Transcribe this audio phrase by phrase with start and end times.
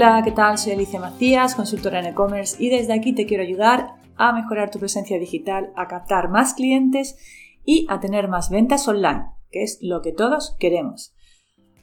[0.00, 0.58] Hola, ¿qué tal?
[0.58, 4.78] Soy Alicia Macías, consultora en e-commerce y desde aquí te quiero ayudar a mejorar tu
[4.78, 7.18] presencia digital, a captar más clientes
[7.64, 11.16] y a tener más ventas online, que es lo que todos queremos.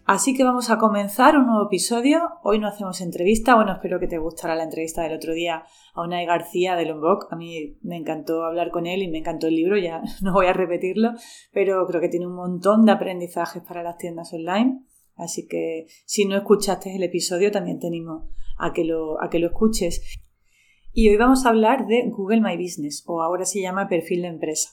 [0.06, 2.22] Así que vamos a comenzar un nuevo episodio.
[2.42, 3.54] Hoy no hacemos entrevista.
[3.56, 7.28] Bueno, espero que te gustara la entrevista del otro día a Unai García de Lombok.
[7.32, 10.46] A mí me encantó hablar con él y me encantó el libro, ya no voy
[10.46, 11.12] a repetirlo,
[11.52, 14.86] pero creo que tiene un montón de aprendizajes para las tiendas online.
[15.16, 19.40] Así que si no escuchaste el episodio, también te animo a que lo, a que
[19.40, 20.02] lo escuches.
[20.92, 24.28] Y hoy vamos a hablar de Google My Business, o ahora se llama perfil de
[24.30, 24.70] empresa.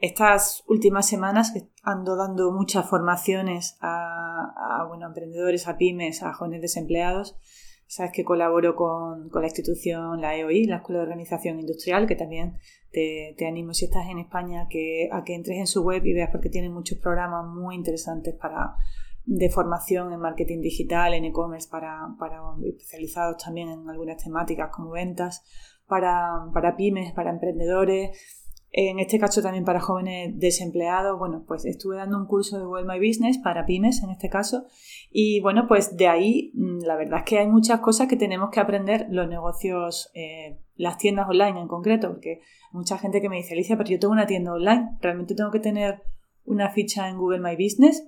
[0.00, 7.36] estas últimas semanas ando dando muchas formaciones a, bueno, emprendedores, a pymes, a jóvenes desempleados.
[7.88, 12.58] Sabes que colaboro con, la institución, la EOI, la Escuela de Organización Industrial, que también
[12.92, 16.28] te, animo si estás en España que, a que entres en su web y veas
[16.30, 18.76] porque tienen muchos programas muy interesantes para,
[19.24, 24.90] de formación en marketing digital, en e-commerce, para, para, especializados también en algunas temáticas como
[24.90, 25.42] ventas,
[25.86, 31.96] para, para pymes, para emprendedores, en este caso también para jóvenes desempleados, bueno, pues estuve
[31.96, 34.66] dando un curso de Google My Business para pymes en este caso
[35.10, 38.50] y bueno, pues de ahí mm, la verdad es que hay muchas cosas que tenemos
[38.50, 42.40] que aprender los negocios, eh, las tiendas online en concreto, porque
[42.72, 45.60] mucha gente que me dice, Alicia, pero yo tengo una tienda online, ¿realmente tengo que
[45.60, 46.02] tener
[46.44, 48.06] una ficha en Google My Business?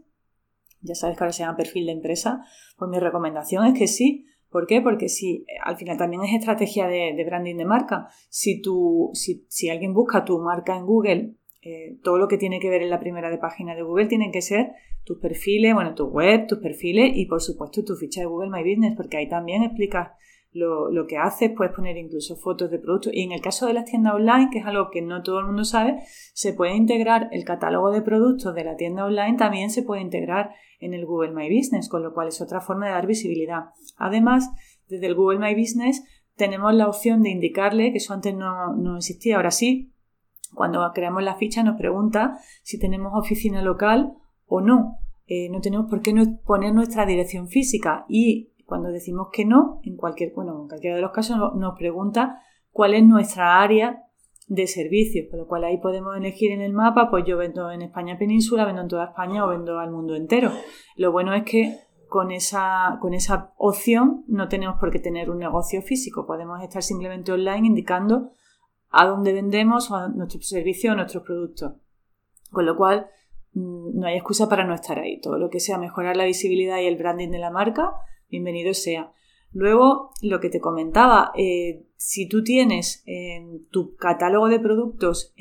[0.82, 2.44] Ya sabes que ahora se llama perfil de empresa,
[2.76, 4.80] pues mi recomendación es que sí, ¿Por qué?
[4.80, 8.08] Porque si al final también es estrategia de, branding de marca.
[8.28, 12.58] Si, tú, si, si, alguien busca tu marca en Google, eh, todo lo que tiene
[12.58, 14.72] que ver en la primera de página de Google tiene que ser
[15.04, 18.62] tus perfiles, bueno, tu web, tus perfiles y por supuesto tu ficha de Google My
[18.62, 20.10] Business, porque ahí también explicas
[20.52, 23.12] lo, lo, que haces, puedes poner incluso fotos de productos.
[23.14, 25.46] Y en el caso de las tiendas online, que es algo que no todo el
[25.46, 26.02] mundo sabe,
[26.34, 30.50] se puede integrar el catálogo de productos de la tienda online, también se puede integrar
[30.80, 33.66] en el Google My Business, con lo cual es otra forma de dar visibilidad.
[33.96, 34.50] Además,
[34.88, 36.02] desde el Google My Business
[36.36, 39.92] tenemos la opción de indicarle, que eso antes no, no existía, ahora sí,
[40.54, 44.14] cuando creamos la ficha nos pregunta si tenemos oficina local
[44.46, 44.96] o no.
[45.26, 49.80] Eh, no tenemos por qué no poner nuestra dirección física y cuando decimos que no,
[49.82, 54.04] en cualquier, bueno, en cualquiera de los casos nos pregunta cuál es nuestra área
[54.46, 57.82] de servicios, con lo cual ahí podemos elegir en el mapa, pues yo vendo en
[57.82, 60.50] España península, vendo en toda España o vendo al mundo entero.
[60.96, 61.78] Lo bueno es que
[62.08, 66.82] con esa, con esa opción no tenemos por qué tener un negocio físico, podemos estar
[66.82, 68.30] simplemente online indicando
[68.90, 71.74] a dónde vendemos nuestro servicio o nuestros productos.
[72.50, 73.08] Con lo cual,
[73.54, 75.20] mm, no hay excusa para no estar ahí.
[75.20, 77.92] Todo lo que sea mejorar la visibilidad y el branding de la marca,
[78.30, 79.12] bienvenido sea.
[79.52, 85.34] Luego, lo que te comentaba, eh, si tú tienes en tu catálogo de productos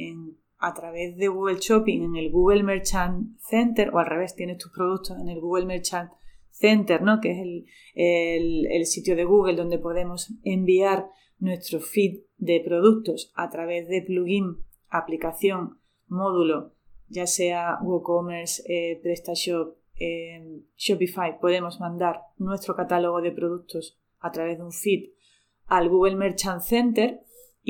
[0.57, 4.71] a través de Google Shopping en el Google Merchant Center, o al revés, tienes tus
[4.71, 6.11] productos en el Google Merchant
[6.49, 7.21] Center, ¿no?
[7.21, 11.07] que es el, sitio de Google donde podemos enviar
[11.37, 14.57] nuestro feed de productos a través de plugin,
[14.89, 16.73] aplicación, módulo,
[17.07, 19.78] ya sea WooCommerce, eh, PrestaShop,
[20.77, 25.09] Shopify podemos mandar nuestro catálogo de productos a través de un feed
[25.67, 27.21] al Google Merchant Center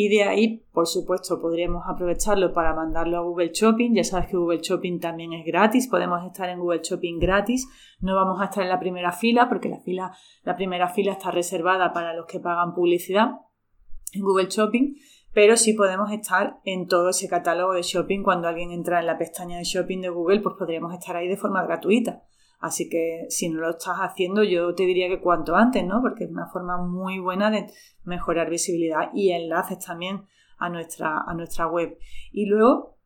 [0.01, 3.95] y de ahí, por supuesto, podríamos aprovecharlo para mandarlo a Google Shopping.
[3.95, 7.68] Ya sabes que Google Shopping también es gratis, podemos estar en Google Shopping gratis.
[8.00, 11.31] No vamos a estar en la primera fila porque la, fila, la primera fila está
[11.31, 13.31] reservada para los que pagan publicidad
[14.13, 14.95] en Google Shopping,
[15.34, 18.23] pero sí podemos estar en todo ese catálogo de shopping.
[18.23, 21.38] Cuando alguien entra en la pestaña de shopping de Google, pues podríamos estar ahí de
[21.38, 22.23] forma gratuita.
[22.59, 26.01] Así que si no lo estás haciendo, yo te diría que cuanto antes, ¿no?
[26.01, 27.68] Porque es una forma muy buena de
[28.03, 30.25] mejorar visibilidad y enlaces también
[30.57, 31.97] a nuestra, a nuestra web.
[32.34, 32.97] Y luego,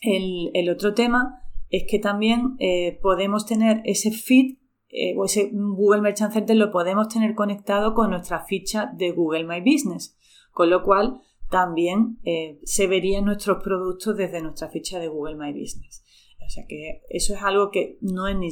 [0.00, 4.56] el, otro tema es que también eh, podemos tener ese feed
[4.88, 9.44] eh, o ese Google Merchant Center lo podemos tener conectado con nuestra ficha de Google
[9.44, 10.16] My Business.
[10.52, 11.20] Con lo cual,
[11.50, 16.04] también eh, se verían nuestros productos desde nuestra ficha de Google My Business.
[16.44, 18.48] O sea que eso es algo que no es ni,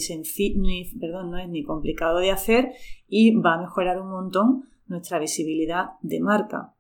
[0.57, 2.73] ni, perdón, no es ni complicado de hacer
[3.09, 6.75] y va a mejorar un montón nuestra visibilidad de marca.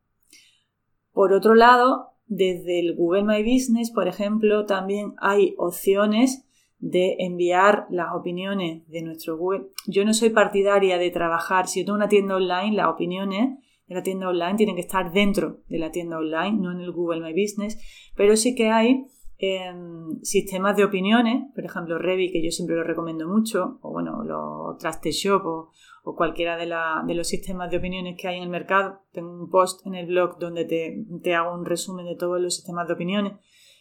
[1.12, 6.44] Por otro lado, desde el Google My Business, por ejemplo, también hay opciones
[6.78, 9.68] de enviar las opiniones de nuestro Google.
[9.86, 13.94] Yo no soy partidaria de trabajar, si yo tengo una tienda online, las opiniones de
[13.94, 17.20] la tienda online tienen que estar dentro de la tienda online, no en el Google
[17.20, 17.78] My Business,
[18.16, 19.06] pero sí que hay
[19.38, 24.22] em, sistemas de opiniones, por ejemplo Revi, que yo siempre lo recomiendo mucho, o bueno,
[24.24, 25.70] los TrustedShop o,
[26.04, 26.66] o cualquiera de,
[27.06, 29.00] de, los sistemas de opiniones que hay en el mercado.
[29.12, 32.54] Tengo un post en el blog donde te, te hago un resumen de todos los
[32.54, 33.32] sistemas de opiniones.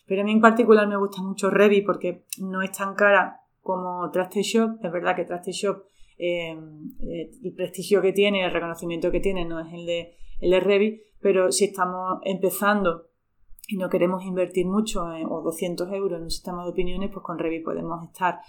[0.05, 4.09] Pero a mí en particular me gusta mucho Revi porque no es tan cara como
[4.11, 4.83] TrustedShop.
[4.83, 5.83] Es verdad que TrustedShop
[6.17, 6.57] eh,
[7.43, 11.01] el prestigio que tiene, el reconocimiento que tiene no es el de, el de Revit,
[11.21, 13.07] pero si estamos empezando
[13.67, 17.39] y no queremos invertir mucho o 200 euros en un sistema de opiniones, pues con
[17.39, 18.39] Revit podemos estar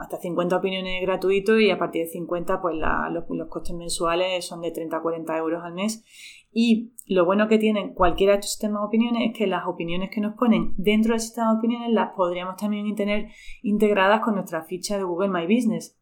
[0.00, 4.70] hasta 50 opiniones gratuitos y a partir de 50 pues los, costes mensuales son de
[4.70, 6.04] 30 a 40 euros al mes.
[6.52, 10.10] Y lo bueno que tienen cualquiera de estos sistemas de opiniones es que las opiniones
[10.10, 13.28] que nos ponen dentro del sistema de opiniones las podríamos también tener
[13.62, 15.99] integradas con nuestra ficha de Google My Business.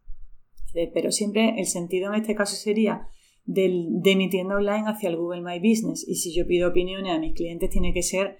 [0.86, 3.08] Pero siempre el sentido en este caso sería
[3.44, 6.06] de mi tienda online hacia el Google My Business.
[6.06, 8.38] Y si yo pido opiniones a mis clientes, tiene que ser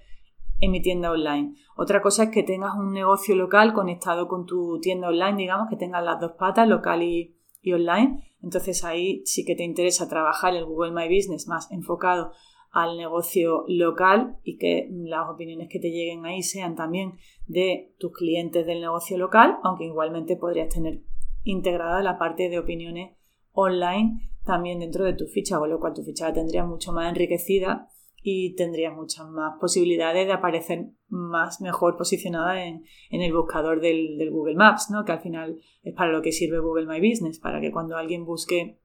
[0.59, 1.55] en mi tienda online.
[1.75, 5.77] Otra cosa es que tengas un negocio local conectado con tu tienda online, digamos, que
[5.77, 7.35] tengas las dos patas, local y,
[7.71, 8.23] online.
[8.41, 12.31] Entonces ahí sí que te interesa trabajar el Google My Business más enfocado
[12.71, 17.13] al negocio local y que las opiniones que te lleguen ahí sean también
[17.45, 21.01] de tus clientes del negocio local, aunque igualmente podrías tener
[21.43, 23.15] integrada la parte de opiniones
[23.51, 27.09] online también dentro de tu ficha, con lo cual tu ficha la tendrías mucho más
[27.09, 27.87] enriquecida
[28.21, 34.55] y tendría muchas más posibilidades de aparecer más mejor posicionada en, el buscador del, Google
[34.55, 35.05] Maps, ¿no?
[35.05, 38.25] que al final es para lo que sirve Google My Business, para que cuando alguien
[38.25, 38.79] busque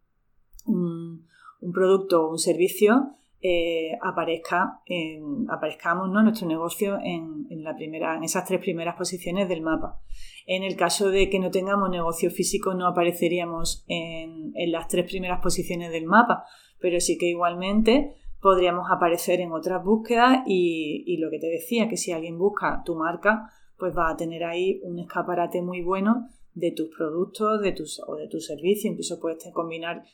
[0.66, 1.26] un,
[1.72, 3.16] producto o un servicio,
[3.46, 4.80] eh, aparezca
[5.50, 6.22] aparezcamos ¿no?
[6.22, 10.00] nuestro negocio en, la primera, en esas tres primeras posiciones del mapa.
[10.46, 15.04] En el caso de que no tengamos negocio físico, no apareceríamos en, en las tres
[15.04, 16.44] primeras posiciones del mapa,
[16.80, 21.98] pero sí que igualmente podríamos aparecer en otras búsquedas y, lo que te decía, que
[21.98, 26.70] si alguien busca tu marca, pues va a tener ahí un escaparate muy bueno de
[26.70, 28.92] tus productos de tus, o de tus servicios.
[28.92, 30.04] Incluso puedes combinar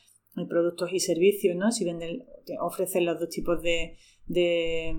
[0.47, 1.71] productos y servicios, ¿no?
[1.71, 2.23] Si venden,
[2.59, 3.97] ofrecen los dos tipos de,
[4.27, 4.95] de,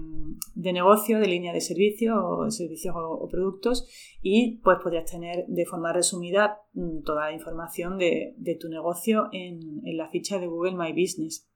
[0.55, 3.89] negocio, de línea de servicios o servicios o, productos
[4.21, 9.81] y pues podrías tener de forma resumida mm, toda la información de, tu negocio en,
[9.85, 11.49] en la ficha de Google My Business.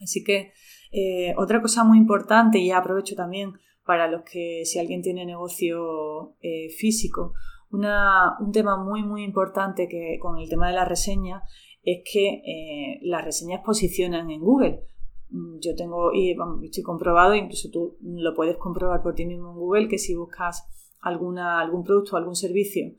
[0.00, 0.52] Así que
[0.90, 3.52] eh, otra cosa muy importante, y aprovecho también
[3.84, 7.34] para los que si alguien tiene negocio eh, físico,
[7.70, 11.42] un tema muy muy importante que con el tema de la reseña
[11.82, 14.84] es que eh, las reseñas posicionan en Google.
[15.30, 19.56] Mm, yo tengo, y estoy comprobado, incluso tú lo puedes comprobar por ti mismo en
[19.56, 20.66] Google, que si buscas
[21.00, 22.92] alguna, algún producto algún servicio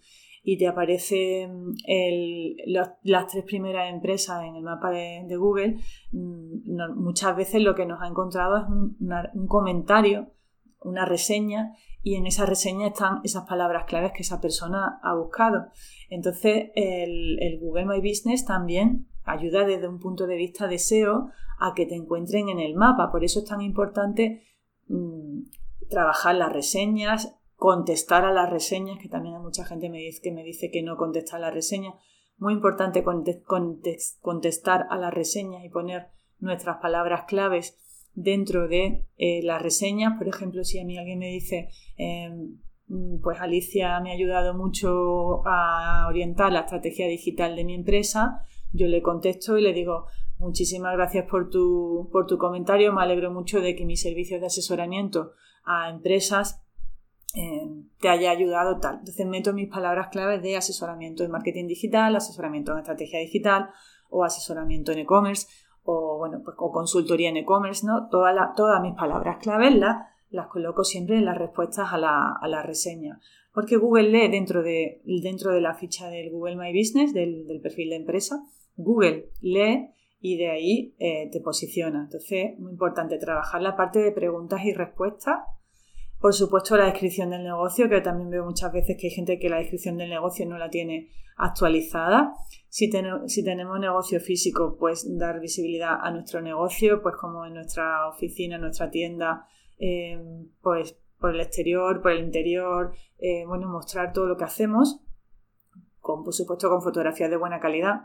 [0.43, 1.73] y te aparecen
[2.65, 5.77] las tres primeras empresas en el mapa de, Google,
[6.11, 10.27] mm, muchas veces lo que nos ha encontrado es un, comentario,
[10.83, 15.67] una reseña, y en esa reseña están esas palabras claves que esa persona ha buscado.
[16.09, 21.73] Entonces, el, Google My Business también ayuda desde un punto de vista de SEO a
[21.73, 23.09] que te encuentren en el mapa.
[23.09, 24.43] Por eso es tan importante
[24.89, 25.43] mm,
[25.89, 30.33] trabajar las reseñas, contestar a las reseñas, que también hay mucha gente me dice, que
[30.33, 31.95] me dice que no contesta a las reseñas.
[32.37, 33.05] Muy importante
[34.21, 36.09] contestar a las reseñas y poner
[36.39, 37.79] nuestras palabras claves
[38.13, 40.17] dentro de eh, las reseñas.
[40.17, 42.57] Por ejemplo, si a mí alguien me dice, em,
[43.21, 48.87] pues Alicia me ha ayudado mucho a orientar la estrategia digital de mi empresa, yo
[48.87, 50.07] le contesto y le digo,
[50.37, 54.47] muchísimas gracias por tu, por tu comentario, me alegro mucho de que mis servicios de
[54.47, 55.33] asesoramiento
[55.63, 56.61] a empresas
[57.35, 57.67] eh,
[57.99, 58.99] te haya ayudado tal.
[58.99, 63.69] Entonces meto mis palabras claves de asesoramiento en marketing digital, asesoramiento en estrategia digital
[64.09, 65.47] o asesoramiento en e-commerce
[65.83, 68.09] o bueno, pues o consultoría en e-commerce, ¿no?
[68.09, 72.47] Todas, todas mis palabras claves las, las coloco siempre en las respuestas a la, a
[72.47, 73.19] la reseña.
[73.53, 77.61] Porque Google lee dentro de, dentro de la ficha del Google My Business, del, del
[77.61, 78.43] perfil de empresa,
[78.75, 82.03] Google lee y de ahí eh, te posiciona.
[82.05, 85.39] Entonces, muy importante trabajar la parte de preguntas y respuestas
[86.23, 89.49] por supuesto, la descripción del negocio, que también veo muchas veces que hay gente que
[89.49, 92.33] la descripción del negocio no la tiene actualizada.
[92.69, 92.89] Si,
[93.27, 98.55] si tenemos negocio físico, pues dar visibilidad a nuestro negocio, pues como en nuestra oficina,
[98.55, 100.17] en nuestra tienda, eh,
[100.61, 105.01] pues por el exterior, por el interior, eh, bueno, mostrar todo lo que hacemos,
[105.99, 108.03] con, por supuesto con fotografías de buena calidad.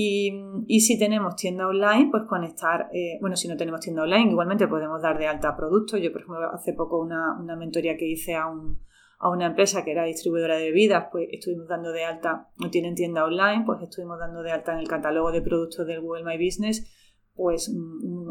[0.00, 4.68] Y, si tenemos tienda online, pues conectar, eh, bueno, si no tenemos tienda online, igualmente
[4.68, 6.00] podemos dar de alta productos.
[6.00, 8.78] Yo, por ejemplo, hace poco una, una mentoría que hice a, un,
[9.18, 12.94] a una empresa que era distribuidora de bebidas, pues estuvimos dando de alta, no tienen
[12.94, 16.36] tienda online, pues estuvimos dando de alta en el catálogo de productos del Google My
[16.36, 16.86] Business,
[17.38, 17.72] pues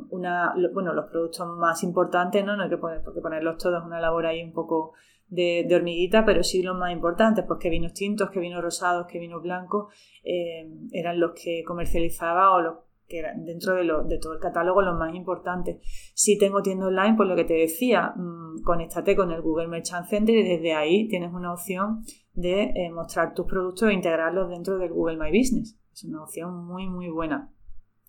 [0.09, 2.57] una, bueno, los productos más importantes, ¿no?
[2.57, 4.95] No hay que poner, porque ponerlos todos es una labor ahí un poco
[5.29, 9.17] de, hormiguita, pero sí los más importantes, pues que vinos tintos, que vinos rosados, que
[9.17, 9.93] vinos blancos,
[10.25, 12.75] eh, eran los que comercializaba o los
[13.07, 15.77] que eran dentro de, de, todo el catálogo los más importantes.
[16.13, 20.09] Si tengo tienda online, pues lo que te decía, mmm, conéctate con el Google Merchant
[20.09, 24.77] Center y desde ahí tienes una opción de eh, mostrar tus productos e integrarlos dentro
[24.77, 25.79] del Google My Business.
[25.93, 27.53] Es una opción muy, muy buena.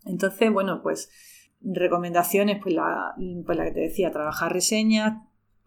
[0.08, 1.10] Entonces, bueno, pues
[1.60, 5.18] recomendaciones, pues la, pues la que te decía, trabajar reseñas,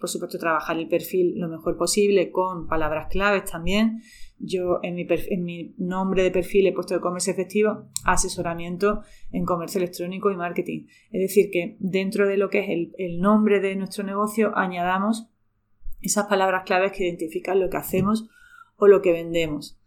[0.01, 4.01] por supuesto trabajar el perfil lo mejor posible con palabras claves también.
[4.39, 9.45] Yo en mi, en mi nombre de perfil he puesto de comercio efectivo asesoramiento en
[9.45, 10.87] comercio electrónico y marketing.
[11.11, 15.29] Es decir, que dentro de lo que es el, el nombre de nuestro negocio añadamos
[16.01, 18.27] esas palabras claves que identifican lo que hacemos
[18.77, 19.77] o lo que vendemos.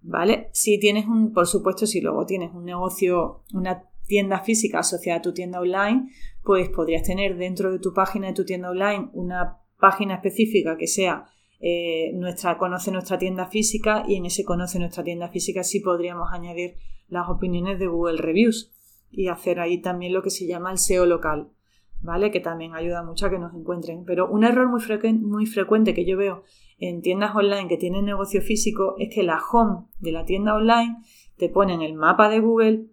[0.00, 0.48] ¿Vale?
[0.52, 5.22] Si tienes un, por supuesto, si luego tienes un negocio, una tienda física asociada a
[5.22, 6.10] tu tienda online,
[6.42, 10.88] pues podrías tener dentro de tu página de tu tienda online una página específica que
[10.88, 11.26] sea
[11.60, 16.32] eh, nuestra conoce nuestra tienda física y en ese conoce nuestra tienda física sí podríamos
[16.32, 16.76] añadir
[17.08, 18.72] las opiniones de Google Reviews
[19.10, 21.50] y hacer ahí también lo que se llama el SEO local,
[22.00, 22.30] ¿vale?
[22.30, 24.04] Que también ayuda mucho a que nos encuentren.
[24.04, 24.80] Pero un error muy,
[25.14, 26.44] muy frecuente que yo veo
[26.78, 30.98] en tiendas online que tienen negocio físico es que la home de la tienda online
[31.36, 32.86] te ponen el mapa de Google,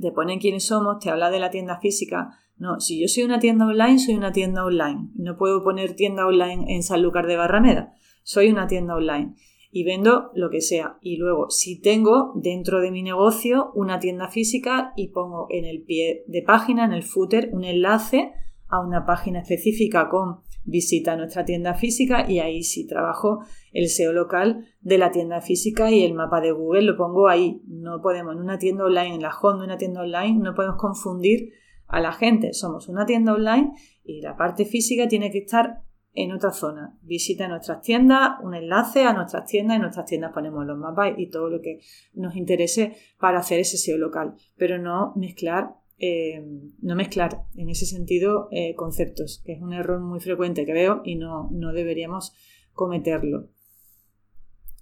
[0.00, 2.38] te ponen quiénes somos, te habla de la tienda física.
[2.56, 5.10] No, si yo soy una tienda online, soy una tienda online.
[5.14, 7.94] No puedo poner tienda online en Sanlúcar de Barrameda.
[8.22, 9.34] Soy una tienda online
[9.72, 10.98] y vendo lo que sea.
[11.02, 15.82] Y luego, si tengo dentro de mi negocio una tienda física y pongo en el
[15.82, 18.32] pie de página, en el footer, un enlace
[18.68, 24.12] a una página específica con visita nuestra tienda física y ahí sí trabajo el SEO
[24.12, 27.62] local de la tienda física y el mapa de Google lo pongo ahí.
[27.66, 30.76] No podemos en una tienda online, en la home de una tienda online, no podemos
[30.78, 31.52] confundir
[31.86, 32.52] a la gente.
[32.52, 33.72] Somos una tienda online
[34.04, 35.82] y la parte física tiene que estar
[36.14, 36.96] en otra zona.
[37.02, 41.28] Visita nuestras tiendas, un enlace a nuestras tiendas, en nuestras tiendas ponemos los mapas y
[41.28, 41.80] todo lo que
[42.14, 46.42] nos interese para hacer ese SEO local, pero no mezclar eh,
[46.80, 51.02] no mezclar en ese sentido eh, conceptos, que es un error muy frecuente que veo
[51.04, 52.32] y no, deberíamos
[52.72, 53.48] cometerlo.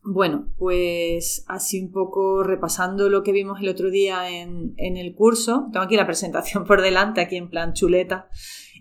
[0.05, 5.69] Bueno, pues así un poco repasando lo que vimos el otro día en, el curso,
[5.73, 8.29] tengo aquí la presentación por delante, aquí en plan chuleta,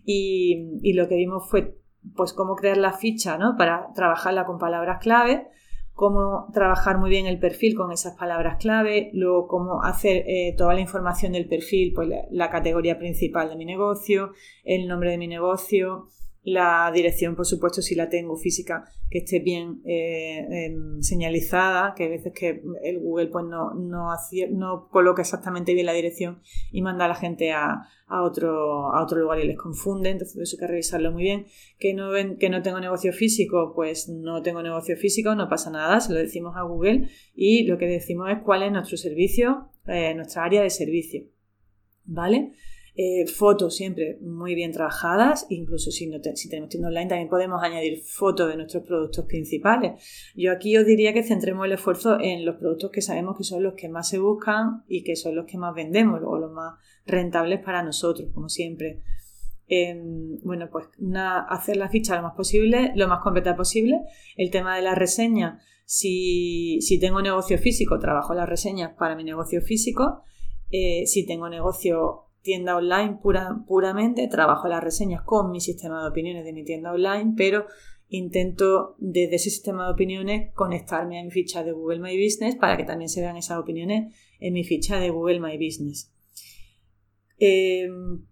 [0.04, 1.78] y, y lo que vimos fue
[2.16, 3.56] pues cómo crear la ficha ¿no?
[3.58, 5.48] para trabajarla con palabras clave,
[6.02, 10.74] cómo trabajar muy bien el perfil con esas palabras clave, luego cómo hacer eh, toda
[10.74, 14.32] la información del perfil, pues la, categoría principal de mi negocio,
[14.64, 16.08] el nombre de mi negocio,
[16.44, 22.06] la dirección, por supuesto, si la tengo física, que esté bien eh, em, señalizada, que
[22.06, 27.06] a veces que el Google pues no, no, coloca exactamente bien la dirección y manda
[27.06, 30.68] a la gente a, otro, a otro lugar y les confunde, entonces eso hay que
[30.68, 31.46] revisarlo muy bien.
[31.78, 36.00] Que no, que no tengo negocio físico, pues no tengo negocio físico, no pasa nada,
[36.02, 40.16] se lo decimos a Google y lo que decimos es cuál es nuestro servicio, eh,
[40.16, 41.24] nuestra área de servicio.
[42.04, 42.54] ¿Vale?
[42.94, 47.64] Eh, fotos siempre muy bien trabajadas, incluso si, no si tenemos tienda online también podemos
[47.64, 50.04] añadir fotos de nuestros productos principales.
[50.36, 53.64] Yo aquí os diría que centremos el esfuerzo en los productos que sabemos que son
[53.64, 56.80] los que más se buscan y que son los que más vendemos o los más
[57.06, 59.02] rentables para nosotros, como siempre.
[60.44, 60.88] bueno, pues
[61.48, 64.02] hacer la ficha lo más posible, lo más completa posible.
[64.36, 69.24] El tema de la reseña, si, si tengo negocio físico, trabajo las reseñas para mi
[69.24, 70.24] negocio físico.
[70.72, 76.44] Eh, si tengo negocio tienda online puramente, trabajo las reseñas con mi sistema de opiniones
[76.44, 77.66] de mi tienda online, pero
[78.10, 82.78] intento desde ese sistema de opiniones conectarme a mi ficha de Google My Business para
[82.78, 86.12] que también se vean esas opiniones en mi ficha de Google My Business.
[87.38, 88.26] Em,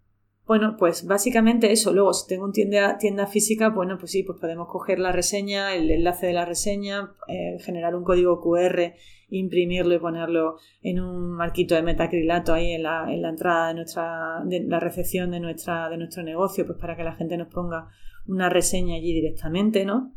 [0.50, 1.94] bueno, pues básicamente eso.
[1.94, 5.76] Luego, si tengo una tienda, tienda física, bueno, pues sí, pues podemos coger la reseña,
[5.76, 8.96] el enlace de la reseña, eh, generar un código QR,
[9.30, 13.76] imprimirlo y ponerlo en un marquito de metacrilato ahí en la, en la entrada de
[13.76, 17.50] nuestra, de la recepción de nuestra, de nuestro negocio, pues para que la gente nos
[17.50, 17.88] ponga
[18.26, 20.16] una reseña allí directamente, ¿no?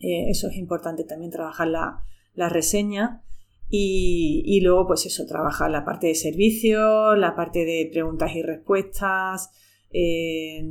[0.00, 3.22] Eh, eso es importante también trabajar la, la reseña.
[3.70, 8.42] Y, y, luego, pues eso, trabajar la parte de servicio, la parte de preguntas y
[8.42, 9.50] respuestas,
[9.90, 10.64] eh,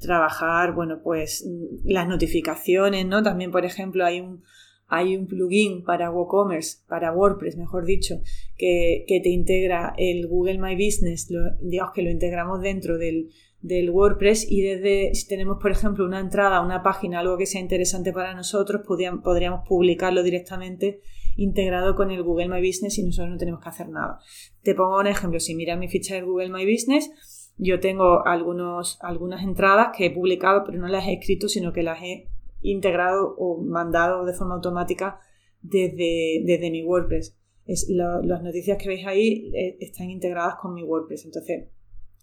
[0.00, 1.48] trabajar, bueno, pues
[1.84, 3.22] las notificaciones, ¿no?
[3.22, 4.42] También, por ejemplo, hay un,
[4.86, 8.20] hay un plugin para WooCommerce, para WordPress, mejor dicho,
[8.56, 11.28] que, que te integra el Google My Business,
[11.60, 13.30] digamos que lo integramos dentro del,
[13.60, 17.60] del WordPress y desde, si tenemos, por ejemplo, una entrada, una página, algo que sea
[17.60, 21.00] interesante para nosotros, podríamos publicarlo directamente
[21.36, 24.18] integrado con el Google My Business y nosotros no tenemos que hacer nada.
[24.62, 27.10] Te pongo un ejemplo, si miras mi ficha de Google My Business,
[27.56, 31.82] yo tengo algunos, algunas entradas que he publicado, pero no las he escrito, sino que
[31.82, 32.28] las he
[32.62, 35.20] integrado o mandado de forma automática
[35.62, 37.36] desde, desde mi WordPress.
[37.66, 41.24] Es, las noticias que veis ahí eh, están integradas con mi WordPress.
[41.24, 41.68] Entonces,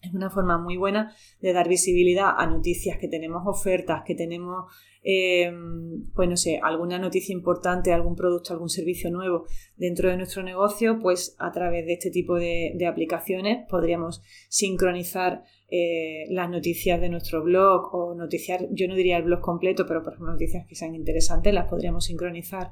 [0.01, 4.65] es una forma muy buena de dar visibilidad a noticias que tenemos ofertas, que tenemos
[5.03, 5.51] eh,
[6.13, 10.99] pues no sé, alguna noticia importante, algún producto, algún servicio nuevo dentro de nuestro negocio,
[11.01, 17.43] pues a través de este tipo de, aplicaciones podríamos sincronizar eh, las noticias de nuestro
[17.43, 20.93] blog o noticiar, yo no diría el blog completo, pero por ejemplo noticias que sean
[20.93, 22.71] interesantes las podríamos sincronizar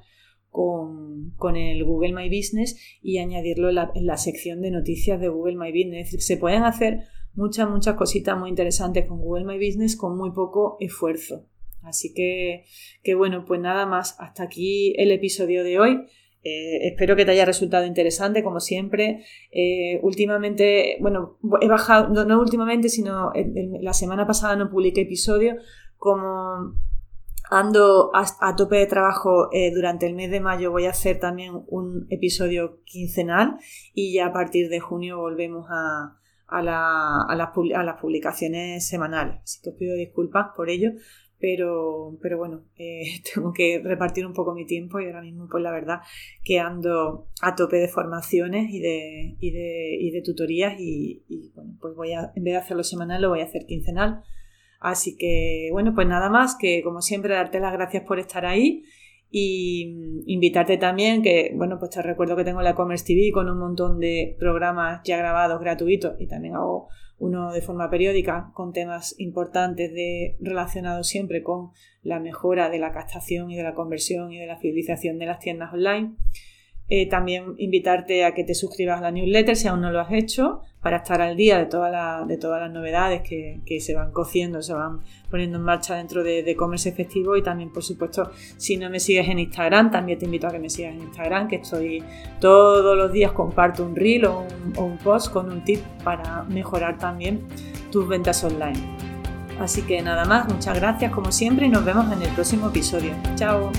[0.51, 5.29] con, el Google My Business y añadirlo en la, en la sección de noticias de
[5.29, 6.15] Google My Business.
[6.25, 10.77] Se pueden hacer muchas, muchas cositas muy interesantes con Google My Business con muy poco
[10.79, 11.45] esfuerzo.
[11.81, 12.65] Así que,
[13.03, 16.05] que bueno, pues nada más, hasta aquí el episodio de hoy.
[16.41, 19.23] Eh, espero que te haya resultado interesante, como siempre.
[19.51, 23.31] Eh, últimamente, bueno, he bajado, no, últimamente, sino
[23.81, 25.55] la semana pasada no publiqué episodio.
[25.97, 26.75] Como
[27.49, 31.63] ando a, tope de trabajo eh, durante el mes de mayo, voy a hacer también
[31.67, 33.57] un episodio quincenal
[33.93, 36.19] y ya a partir de junio volvemos a,
[36.49, 39.37] a, la, a, las, a las publicaciones semanales.
[39.43, 40.91] Así que os pido disculpas por ello,
[41.39, 45.63] pero, pero bueno, eh, tengo que repartir un poco mi tiempo y ahora mismo pues
[45.63, 45.99] la verdad
[46.43, 51.23] que ando a tope de formaciones y de, y de, y de tutorías y,
[51.55, 54.23] bueno, pues voy a, en vez de hacerlo semanal lo voy a hacer quincenal.
[54.81, 58.83] Así que bueno, pues nada más que como siempre darte las gracias por estar ahí
[59.31, 63.59] y invitarte también que, bueno, pues te recuerdo que tengo la Commerce TV con un
[63.59, 66.87] montón de programas ya grabados gratuitos y también hago
[67.19, 71.71] uno de forma periódica con temas importantes de, relacionados siempre con
[72.01, 75.39] la mejora de la captación y de la conversión y de la fidelización de las
[75.39, 76.15] tiendas online.
[76.91, 80.11] Eh, también invitarte a que te suscribas a la newsletter si aún no lo has
[80.11, 84.61] hecho, para estar al día de, toda de todas las novedades que, se van cociendo,
[84.61, 87.35] se van poniendo en marcha dentro de, de Commerce Efectivo.
[87.35, 90.59] Y también, por supuesto, si no me sigues en Instagram, también te invito a que
[90.59, 92.03] me sigas en Instagram, que estoy
[92.39, 96.43] todos los días comparto un reel o un, o un post con un tip para
[96.43, 97.41] mejorar también
[97.91, 98.79] tus ventas online.
[99.59, 103.13] Así que nada más, muchas gracias como siempre y nos vemos en el próximo episodio.
[103.35, 103.69] Chao.